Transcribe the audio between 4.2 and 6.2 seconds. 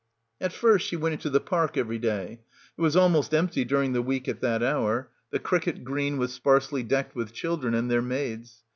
at that hour. The cricket green